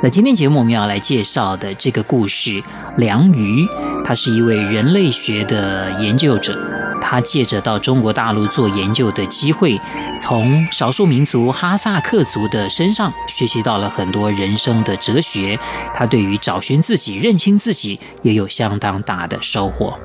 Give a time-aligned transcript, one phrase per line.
[0.00, 2.62] 那今天节目我们要来介绍的这个故事，
[2.98, 3.66] 梁瑜，
[4.04, 6.56] 他是一位人类学的研究者。
[7.02, 9.80] 他借着到中国大陆做研究的机会，
[10.16, 15.58] 从少数民族哈萨克族的身上学习到了很多人生的哲学。
[15.92, 19.98] 他对于找寻自己、认清自己也有相当大的收获。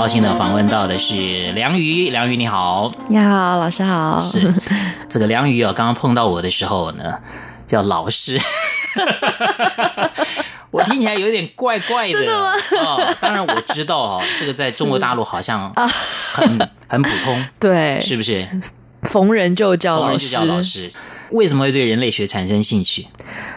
[0.00, 4.18] 高兴的访问到的是梁瑜，梁瑜你好，你好，老师好。
[4.18, 4.50] 是
[5.10, 7.18] 这个梁瑜啊，刚刚碰到我的时候呢，
[7.66, 8.40] 叫老师，
[10.72, 12.54] 我听起来有点怪怪的，真的吗？
[12.82, 15.70] 哦，当然我知道哦，这个在中国大陆好像
[16.32, 18.48] 很很普通， 对，是不是？
[19.02, 20.90] 逢人就叫老师，逢人就叫老师。
[21.30, 23.06] 为什么会对人类学产生兴趣？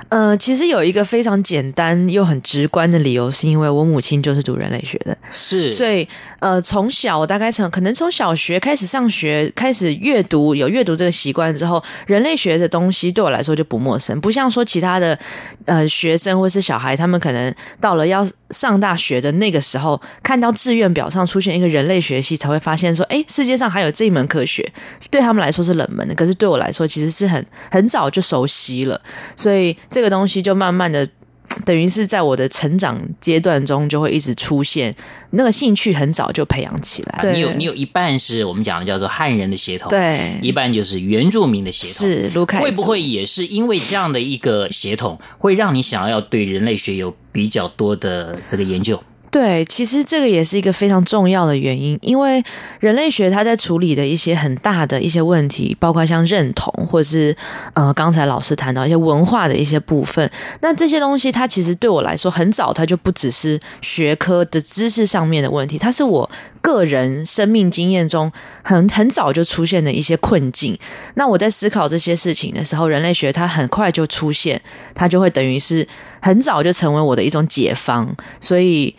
[0.09, 6.07] 呃，其实有一个非常简单又很直观的理由，是因为我母亲就是读人类学的，是，所以
[6.39, 15.17] 呃，从小我大概从可能从小学开始上学，开始阅读，有阅读这个习惯之后，人类学的东西对我来说就不陌生，不像说其他的
[15.65, 24.71] 呃学生或是小孩，他们可能到了要上大学的那个时候，看到志愿表上出现一个人类学系，才会发现说，哎，世界上还有这一门科学，
[25.09, 28.99] 对他们来说是冷门的，可是对我来说其实是很很早就熟悉了，
[29.35, 31.07] 所以这个东西就慢慢的，
[31.65, 34.93] 等于是在我的成长阶段中就会一直出现，
[35.31, 37.33] 那个兴趣很早就培养起来。
[37.33, 41.93] 你有你有一半是我们讲的叫做汉人的血统，对，一半就是原住民的血统。
[41.93, 49.01] 是卢凯，会不会也是因为这样的一个血统，会让你想要对人类学有比较多的这个研究？
[49.33, 52.43] 对，其实这个也是一个非常重要的原因，因为
[52.79, 57.35] 人类学它在处理的一些很大的一些问题，包括像认同，或者是
[57.73, 60.29] 呃刚才老师谈到一些文化的一些部分，
[60.61, 66.29] 那这些东西它其实对我来说很早，它就不只是学科的知识上面的问题，它是我
[66.61, 70.77] 个人生命经验中很很早就出现的一些困境。
[71.15, 74.61] 那我在思考这些事情的时候，人类学它很快就出现，
[74.93, 75.87] 它就会等于是
[76.21, 78.95] 很早就成为我的一种解方，所以。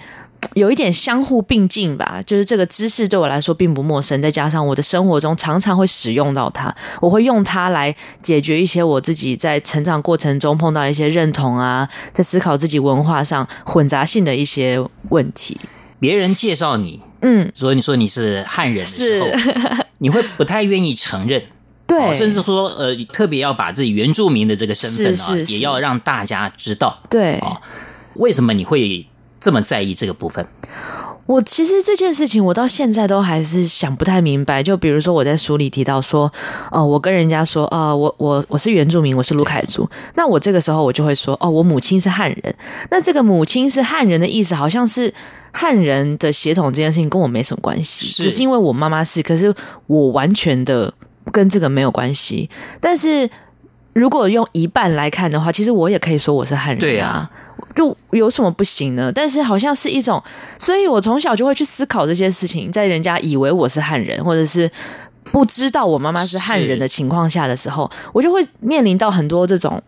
[0.52, 15.58] 有一点相互并进吧，就是这个知识对我来说并不陌生，再加上我的生活中常常会使用到它，我会用它来解决一些我自己在成长过程中碰到一些认同啊，在思考自己文化上混杂性的一些问题。
[15.98, 19.28] 别人介绍你，嗯，所以你说你是汉人的时候，
[19.98, 21.42] 你会不太愿意承认，
[21.86, 27.56] 对，甚至说呃，特别要把自己原住民的这个身份啊，也要让大家知道，对，哦，
[28.14, 29.06] 为什么你会？
[29.44, 30.42] 这么在意这个部分，
[31.26, 34.62] 我其实这件事情我到现在都还是想不太明白。
[34.62, 36.32] 就比如说我在书里提到说，
[36.70, 39.86] 哦，我跟人家说，呃，我我我是原住民，我是卢凯族。
[40.14, 42.54] 那我这个时候我就会说，哦，我母亲是汉人。
[42.90, 45.12] 那这个母亲是汉人的意思，好像是
[45.52, 49.54] 汉人的血统这件事情跟我没什么关系，只是因为我妈妈是，可是
[49.86, 50.90] 我完全的
[51.30, 52.48] 跟这个没有关系。
[52.80, 53.28] 但是
[53.94, 56.80] 如果用一半来看的话，其实我也可以说我是汉人啊。
[56.80, 57.30] 对啊。
[57.74, 59.10] 就有什么不行呢？
[59.12, 60.22] 但是好像是一种，
[60.60, 62.70] 所以我从小就会去思考这些事情。
[62.70, 64.70] 在人家以为我是汉人，或者是
[65.32, 69.82] 不知道我妈妈是汉人的情况下的时候，我就会面临到很多这种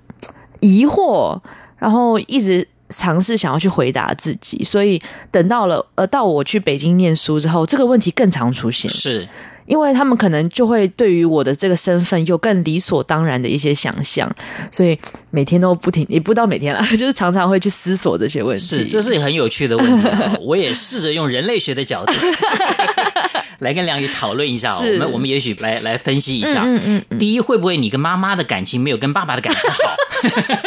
[0.59, 1.39] 疑惑，
[1.79, 4.63] 然后一直尝试想要去回答自己。
[4.65, 8.91] 所以等到了呃，到我去北京念书之后，这个问题更常出现。
[8.91, 9.29] 是。
[9.67, 14.33] 因为他们可能就会对于我的这个身份有更理所当然的一些想象，
[14.71, 14.97] 所以
[15.33, 18.63] 每天都不停，也不到每天了， 就是常常会去思索这些问题。
[18.63, 20.09] 是，这是很有趣的问题。
[20.41, 22.13] 我也试着用人类学的角度
[23.59, 24.73] 来跟梁宇讨论一下。
[24.73, 26.63] 哦我们我们也许来来分析一下。
[26.65, 27.19] 嗯嗯嗯。
[27.19, 29.97] 第一，会不会你跟妈妈的感情没有跟爸爸的感情好？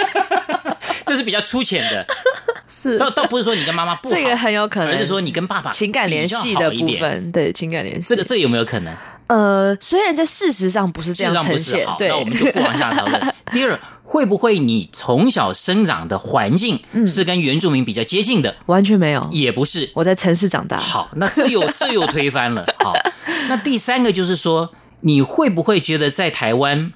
[1.19, 2.05] 这是比较粗浅的。
[2.65, 8.95] 是，倒倒不是说你跟妈妈不好，这个很有可能，而是说你跟爸爸情感联系的部分，对情感联系，这个这个有没有可能？
[9.27, 13.33] 呃，虽然在事实上不是这样呈现，好，对，那我们就不往下讨论。
[13.51, 18.55] 第二，会不会你从小生长的环境是跟原住民比较接近的？
[18.67, 20.77] 完全没有，也不是，我在城市长大。
[20.77, 22.65] 好，那这又这又推翻了。
[22.79, 22.93] 好，
[23.49, 24.71] 那第三个就是说，
[25.01, 26.91] 你会不会觉得在台湾，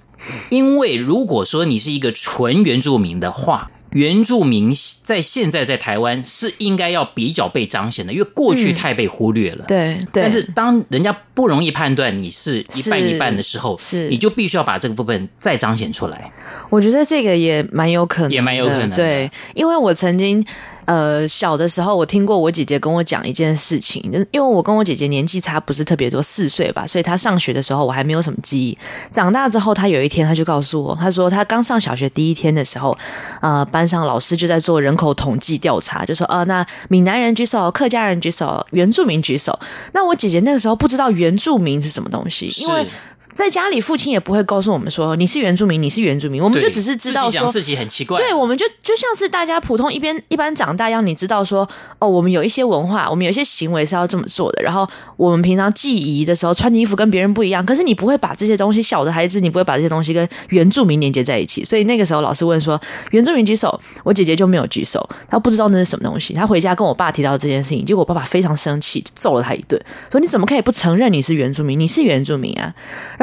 [0.50, 9.66] 因为如果说你是一个纯原住民的话，原住民在现在在台湾是应该要比较被彰显的，因为过去太被忽略了。
[9.66, 10.24] 嗯、对，对。
[10.24, 16.32] 但是当人家不容易判断你是一半一半的时候，是，是你就必须要把这个部分再彰显出来。
[16.70, 18.92] 我觉得这个也蛮有可能，也蛮有可能。
[18.92, 20.46] 对，因为我曾经。
[20.86, 24.02] 呃，小的时候我听过我姐姐跟我讲一件事情，
[24.32, 28.78] 因为我跟我姐姐年纪差不是特别多，四岁吧，所以她上学的时候我还没有什么记忆。
[29.12, 32.98] 长大之后，她有一天她就告诉我，她说她刚上小学第一天的时候，
[33.42, 39.58] 呃，班上老师就在做人口统计调查，就说呃，那闽南人举手，客家人举手，原住民举手。
[39.94, 42.88] 那我姐姐那个时候不知道原住民是什么东西，因为。
[43.34, 48.18] 在家里，父亲也不会告诉我们说你是原住民，你是原住民，我们就只是知道说自己，很奇怪。
[48.18, 51.68] 对，我们就就像是大家普通一边一般长大一样，你知道说
[52.00, 54.62] 哦，我们有一些文化，我们有一些行为是要这么做的。
[54.62, 54.88] 然后
[55.18, 61.64] 我们平常记忆的时候穿的衣服跟别人不一样，可是你不会把这些东西，小的孩子你不会把这些东西跟原住民连接在一起。
[61.64, 62.80] 所以那个时候老师问说
[63.12, 66.34] 原住民举手，我姐姐就没有举手，她不知道那是什么东西。
[66.34, 69.82] 她回家跟我爸提到这件事情，结果我爸爸非常生气，就揍了她一顿，
[70.12, 71.80] 说你怎么可以不承认你是原住民？
[71.80, 72.74] 你是原住民啊！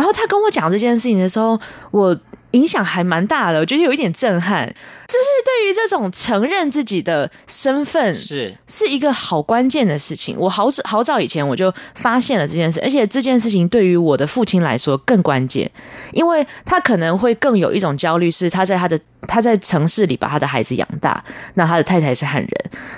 [0.01, 0.81] 然后他跟我讲这。
[0.81, 1.61] 件事情的时候，
[1.91, 2.19] 我
[2.53, 4.67] 影响还蛮大的，我觉得有一点震撼。
[4.67, 10.37] 就是对于这种承认自己的身份，是是一个好关键的事情。
[10.39, 15.69] 我好早好早以前我就发现了这件事，而且这件事情对于我的父亲来说更关键，
[16.13, 21.23] 因为他可能会更有一种焦虑，是他在他的他在城市里把他的孩子养大，
[21.55, 22.51] 那他的太太是汉人，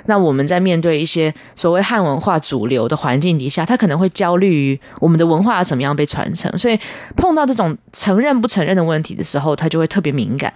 [0.04, 6.78] 那我们在面对一些所谓汉文化主流的环境底下，他可能会焦虑于我们的文化要怎么样被传承，所以
[7.16, 10.52] 碰到这种承认不承认的问题的时候，后他就会特别敏感。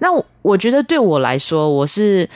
[0.00, 0.08] 那
[0.42, 2.28] 我觉得对我来说，我是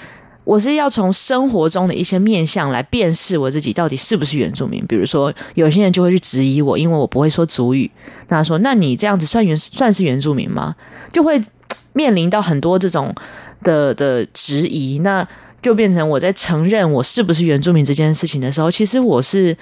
[0.45, 4.85] 我是要从生活中的一些面相来辨识我自己到底是不是原住民。
[4.87, 7.89] 比如说，有些人就会去质疑我，因为我不会说族语。
[8.29, 10.75] 那他说：“那你这样子算原算是原住民吗？”
[11.13, 11.41] 就会
[11.93, 13.15] 面临到很多这种
[13.63, 14.99] 的的质疑。
[15.01, 15.27] 那
[15.63, 19.57] 就变成我在承认我是不是原住民这件事情的时候，其实我是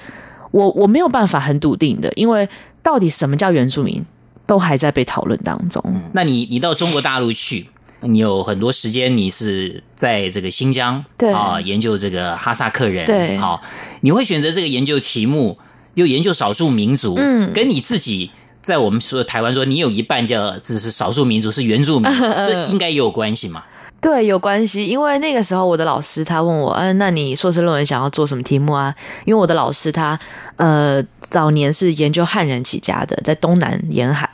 [0.52, 2.48] 我我没有办法很笃定的，因为
[2.82, 4.04] 到底什么叫原住民？
[4.48, 5.82] 都还在被讨论当中。
[6.14, 7.68] 那你你到中国大陆去，
[8.00, 13.60] 你有很多时间，你是在这个新疆对啊研究这个哈萨克人对好，
[14.00, 15.58] 你会选择这个研究题目，
[15.94, 18.30] 又研究少数民族，嗯，跟你自己
[18.62, 22.10] 在我们说台湾说你有一半叫只是少数民族是原住民，
[22.48, 23.62] 这应该也有关系嘛？
[24.00, 28.94] 对，有关系，因为那个时候我的老师他问我，嗯、那你硕士论文想要做什么题目啊？
[29.24, 30.18] 因为我的老师他
[30.56, 34.30] 呃早年是研究汉人起家的，在东南沿海。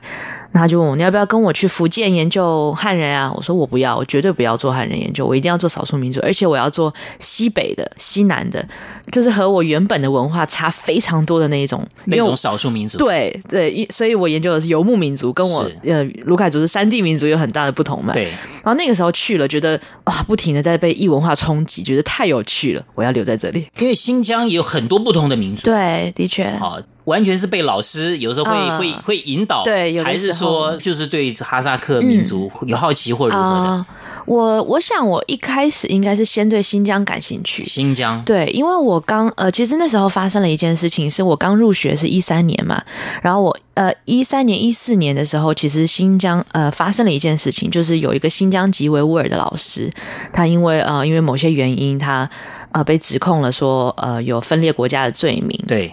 [0.55, 3.31] 他就问我，你要不要跟我去福建研究汉人啊？
[3.35, 8.65] 我说我不要，我绝对不要做汉人研究，我一定要做少数民族，而且我要做西北的、西南的，
[9.11, 12.99] 就是和我原本的文化差非常多的那一种那种少数民族。
[12.99, 18.13] 对对，所以我研究的是游牧民族，跟我呃卢凯族是山地民族有很大的不同嘛。
[18.13, 18.25] 对。
[18.25, 23.67] 然后那个时候去了，觉得哇，不停的在被异文化冲击，觉得太有趣了，我要留在这里。
[23.81, 25.65] 因为新疆也有很多不同的民族。
[25.65, 26.49] 对，的确。
[26.59, 26.79] 好。
[27.05, 33.47] 完全是被老师有时候会、呃、会会引导，对，还是说就是对哈萨克民族有好奇或如何的？
[33.47, 33.87] 嗯呃、
[34.27, 37.65] 我我想我一开始应该是先对新疆感兴趣。
[37.65, 42.83] 新疆对，因为我刚呃，其实那时候发生了一件事情，是我刚入学是一三年嘛，
[43.23, 49.93] 然后我呃一三年一四年的时候，其实新疆呃发生了一件事情，就是有一个新疆籍维吾尔的老师，
[50.33, 52.29] 他因为呃因为某些原因，他
[52.73, 55.61] 呃被指控了说呃有分裂国家的罪名。
[55.69, 55.93] 对。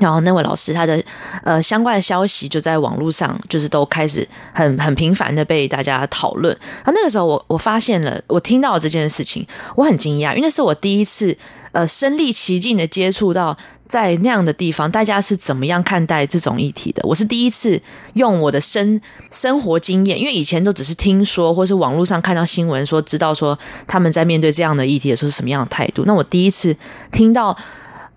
[0.00, 1.00] 然后那位老师他的
[1.44, 6.52] 呃相关的消息就在网络上，就是都开始很很频繁的被大家讨论。
[6.78, 11.36] 然后那个时候我我发现了，我听到了这件事情，我很惊讶，因为那是我第一次
[11.72, 17.02] 呃身历其境的接触到在那样的地方，大家是怎么样看待这种议题的。
[17.06, 17.80] 我是第一次
[18.14, 26.04] 用我的生生活经验，因为以前都只是听说，或是网络上看到新闻说知道说他们在面对这样的议题的时候是什么样的态度。
[26.06, 26.74] 那我第一次
[27.12, 27.54] 听到。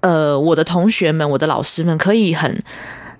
[0.03, 2.61] 呃，我的同学们，我的老师们，可以很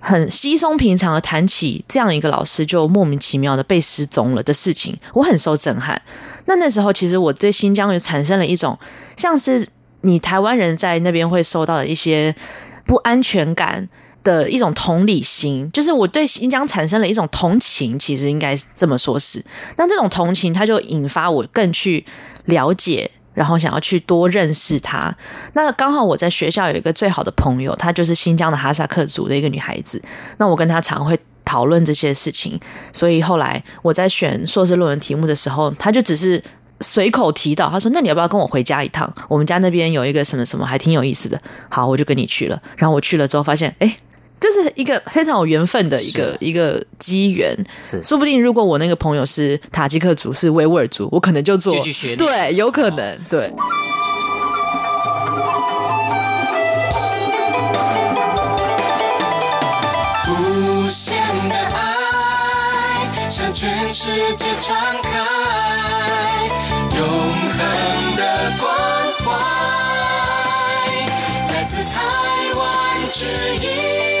[0.00, 6.00] 很稀松平常的谈起这样一个老师就莫名其妙的被失踪了的事情，我很受震撼。
[6.44, 8.78] 那那时候，其实我对新疆就产生了一种
[9.16, 9.66] 像是
[10.02, 12.36] 你台湾人在那边会受到的一些
[12.84, 13.88] 不安全感
[14.22, 19.42] 的一种同理心，就是我对新疆产生了一种同情，其实应该这么说是。
[19.78, 22.04] 那这种同情，它就引发我更去
[22.44, 23.10] 了解。
[23.34, 25.14] 然后想要去多认识他，
[25.52, 30.00] 那刚好我在学校有一个最好的朋友，她就是新疆的哈萨克族的一个女孩子。
[30.38, 32.58] 那我跟她常会讨论这些事情，
[32.92, 36.42] 所以后来我在选硕士论文题目的时候，她就只是
[36.80, 39.12] 随口提到，她说：“那你要不要跟我回家一趟？
[39.28, 42.62] 我们家那边有一个什么什么，还挺有意思的。”好，我就跟你去了。
[42.76, 43.96] 然后我去了之后发现，哎。
[44.44, 47.56] 就是一个非常有缘分的一个一个机缘。
[47.78, 48.02] 是。
[48.02, 51.74] 说不定如果我那个朋友是塔吉克族，是维吾尔族，我可能就做
[52.18, 53.50] 对，有可能、对。
[60.28, 61.16] 无限
[61.48, 65.08] 的爱向全世界传开，
[66.98, 68.22] 永恒的
[68.60, 68.68] 关
[69.24, 69.24] 怀
[71.50, 72.02] 来自台
[72.54, 72.62] 湾
[73.10, 73.24] 之
[73.66, 74.13] 音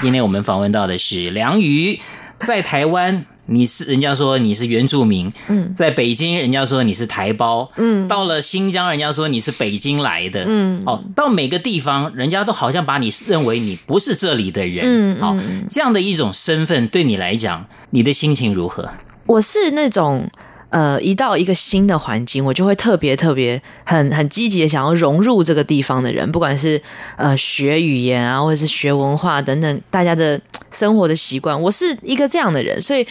[0.00, 1.98] 今天我们访问到的是梁瑜，
[2.40, 3.24] 在台湾。
[3.50, 15.34] 你是人家说你是原住民，嗯，在北京人家说你是台胞，嗯，到了新疆人家说你是北京来的，嗯，哦，到每个地方人家都好像把你认为你不是这里的人，嗯，好，
[15.66, 18.90] 这样的一种身份对你来讲，你的心情如何？
[19.24, 20.28] 我是那种。
[20.70, 26.80] 呃，一到一个新的环境，我就会特别特别很很积极的想要融入这个地方的人，不管是
[27.16, 33.06] 呃学语言啊，或者是学文化等等，大家的生活的习惯，我是一个这样的人，所以。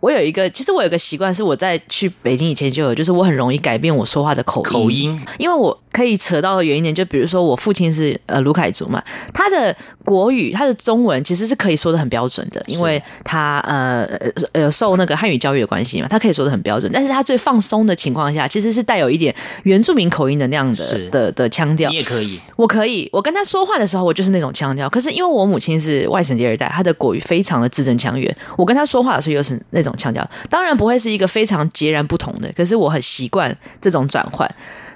[0.00, 4.70] 我有一个，其实我有个习惯，是我在去北京以前就有，就是我很容易改变我说话的口音。
[4.70, 9.02] 口音，因为我可以扯到的远一点，就比如说我父亲是呃卢凯族嘛，
[9.34, 9.74] 他的
[10.04, 14.04] 国语，他的中文其实是可以说的很标准的，因为他呃
[14.52, 16.90] 呃受那个汉语教育的关系嘛，他可以说的很标准。
[16.92, 21.90] 但是他最放松的情况下，其实是带有一点原住民口音的那样的的的腔调。
[21.90, 24.88] 你也可以，我可以，我跟他说话的时候，我就是那种腔调。
[24.88, 29.87] 可是因为我母亲是外省第二代，她的国语非常的字正腔圆，我跟他说话的时候又是那种。
[29.88, 34.46] 这种腔调当然不会是一个非常截然不同的，可是我很习惯这种转换。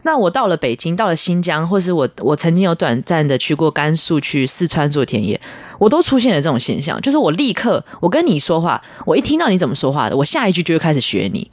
[0.02, 5.40] 那我到了北京，到了新疆，或是我我曾经有短暂的去过甘肃、去四川做田野，
[5.78, 11.48] 我都出现了这种现象，就是我立刻我跟你说话，我一听到你怎么说话的，我下一句就会开始学你。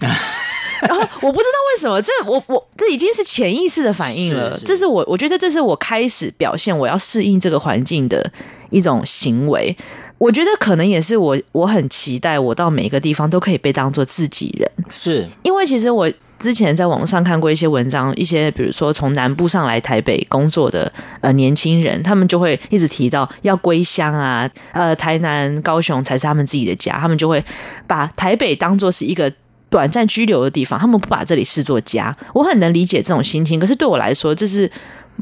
[0.87, 4.51] 然后我不知道为什么，这我我这已经是潜意识的反应了。
[4.53, 8.31] 是是这是我我觉得这是我开始表现我要适应这个环境的
[8.69, 9.75] 一种行为。
[10.17, 14.69] 我觉得可能也是我我很期待我到每一个地方都可以被当做自己人。
[14.89, 27.43] 是因为其实我之前在网上看过一些文章，一些比如说从南部上来台北工作的呃年轻人，他们就会一直提到要归乡啊，呃台南、高雄才是他们自己的家，他们就会
[27.87, 29.31] 把台北当做是一个。
[29.69, 32.15] 短暂居留的地方，他们不把这里视作家。
[32.33, 34.69] 我很能理解这种心情，可是对我来说，这是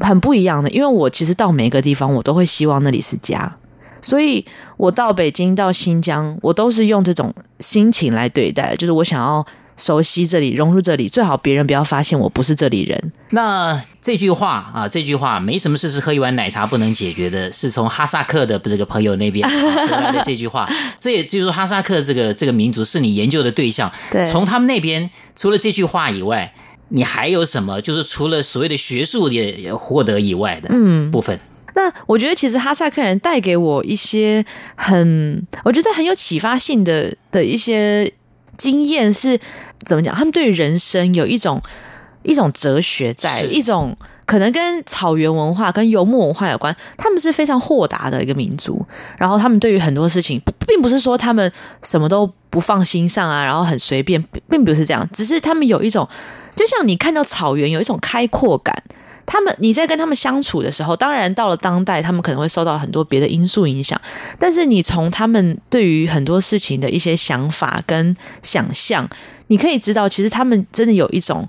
[0.00, 0.70] 很不一样的。
[0.70, 3.50] 因为我其实到每一个地方，我都会希望那里是家。
[4.00, 4.44] 所以
[4.76, 9.46] 我到北京、到新疆，我都是用这种心情来对待，就是我想要。
[9.78, 13.12] 熟悉这里，融入这里，最好别人不要发现我不是这里人。
[13.30, 19.48] 那这句话啊，这句话没什么事是喝一碗奶茶不能解决的，是从哈萨克的这个朋友那边
[19.88, 20.68] 得来的这句话。
[20.98, 23.90] 这也就是说，哈萨克这个这个民族是你研究的对象。
[24.10, 26.52] 对，从他们那边除了这句话以外，
[26.88, 27.80] 你还有什么？
[27.80, 31.36] 就是除了所谓的学术也获得以外的嗯部分。
[31.36, 31.40] 嗯，
[31.76, 34.44] 那我觉得其实哈萨克人带给我一些
[34.74, 38.12] 很，我觉得很有启发性的的一些。
[38.56, 39.38] 经验是
[39.88, 40.14] 怎么讲？
[40.14, 41.62] 他们对于人生有一种
[42.22, 46.76] 一种哲学在，在一种可能跟草原文化、跟游牧文化有关。
[46.98, 48.84] 他们是非常豁达的一个民族，
[49.16, 51.50] 然后他们对于很多事情，并不是说他们
[51.82, 55.08] 什么都不放心上啊，然后很随便，并不是这样。
[55.10, 56.06] 只是他们有一种，
[56.54, 58.82] 就像你看到草原有一种开阔感。
[59.30, 64.00] 他们，你在跟他们相处的时候，当然到了当代，他们可能会受到很多别的因素影响。
[64.38, 69.06] 但是你从他们对于很多事情的一些想法跟想象，
[69.48, 71.46] 你可以知道，其实他们真的有一种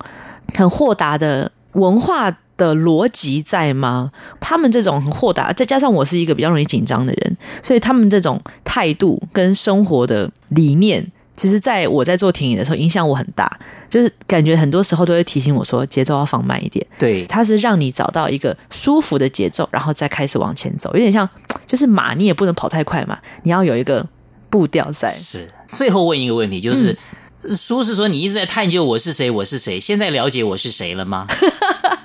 [0.55, 4.12] 很豁达的文化的逻辑在吗？
[4.41, 11.09] 他们这种很豁达，再加上我是一个比较容易紧张的人，所以他们这种态度跟生活的理念。
[11.39, 13.50] 其实，在我在做停影的时候，影响我很大，
[13.89, 16.86] 就是感觉很多时候都会提醒我说，节奏要放慢一点。
[17.00, 21.27] 对，它是让你找到一个舒服的节奏，然后再开始往前走，有点像，
[21.65, 24.05] 就是马，你也不能跑太快嘛，你要有一个
[24.50, 25.08] 步调在。
[25.08, 25.50] 是。
[25.69, 26.98] 最后问一个问题，就是，
[27.43, 31.25] 嗯、书是说你一直在探究我是谁，我是谁，现在了解我是谁了吗？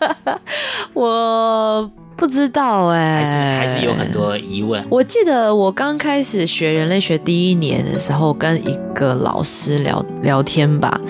[0.94, 1.90] 我。
[2.16, 4.82] 不知道哎、欸，还是还是有很多疑问。
[4.88, 11.00] 我记得我刚开始学人类学第一年的时候，跟一个老师聊聊天吧，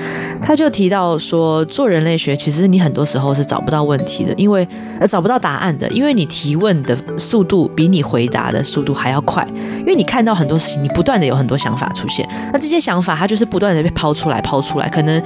[0.42, 4.66] 他就提到说，做人类学其实你很多时候是找不到问题的，因为
[4.98, 9.46] 呃找不到答案的，因为你提问的速度比你回答的速度还要快，
[9.80, 15.22] 因为你看到很多事情，你不断的有很多想法出现，那这些想法它就是不断的被抛出来抛出来，可能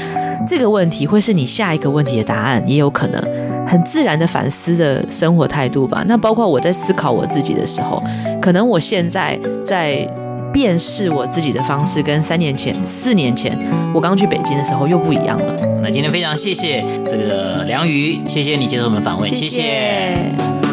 [0.47, 3.38] 这个问题会是你下一个问题的答案，也有可能。
[3.69, 6.03] 很自然的反思的生活态度吧。
[6.07, 8.03] 那包括我在思考我自己的时候，
[8.41, 10.09] 可能我现在在
[10.51, 13.55] 辨识我自己的方式，跟三年前、四年前
[13.93, 15.57] 我我刚去北京的时候又不一样了。
[15.83, 19.49] 那今天非常谢谢这个梁瑜，谢谢你接受我们的访问，谢谢。
[19.49, 20.68] 谢谢